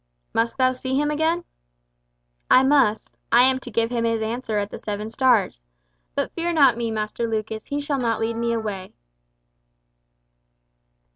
"Must 0.33 0.57
thou 0.57 0.71
see 0.71 0.99
him 0.99 1.11
again?" 1.11 1.43
"I 2.49 2.63
must. 2.63 3.15
I 3.31 3.43
am 3.43 3.59
to 3.59 3.69
give 3.69 3.91
him 3.91 4.03
his 4.03 4.19
answer 4.23 4.57
at 4.57 4.71
the 4.71 4.79
Seven 4.79 5.11
Stars. 5.11 5.63
But 6.15 6.31
fear 6.33 6.51
not 6.51 6.75
me, 6.75 6.89
Master 6.89 7.27
Lucas, 7.29 7.67
he 7.67 7.79
shall 7.79 7.99
not 7.99 8.19
lead 8.19 8.35
me 8.35 8.51
away." 8.51 8.93